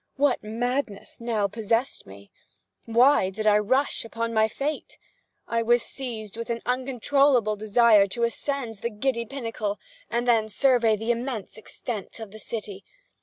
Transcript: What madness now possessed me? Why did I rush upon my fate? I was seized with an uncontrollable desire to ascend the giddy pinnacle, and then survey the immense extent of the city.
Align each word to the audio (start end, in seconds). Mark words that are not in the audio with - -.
What 0.15 0.41
madness 0.43 1.19
now 1.21 1.47
possessed 1.47 2.07
me? 2.07 2.31
Why 2.85 3.29
did 3.29 3.45
I 3.45 3.59
rush 3.59 4.03
upon 4.03 4.33
my 4.33 4.47
fate? 4.47 4.97
I 5.47 5.61
was 5.61 5.83
seized 5.83 6.37
with 6.37 6.49
an 6.49 6.63
uncontrollable 6.65 7.55
desire 7.55 8.07
to 8.07 8.23
ascend 8.23 8.77
the 8.77 8.89
giddy 8.89 9.27
pinnacle, 9.27 9.77
and 10.09 10.27
then 10.27 10.49
survey 10.49 10.95
the 10.95 11.11
immense 11.11 11.55
extent 11.55 12.19
of 12.19 12.31
the 12.31 12.39
city. 12.39 12.83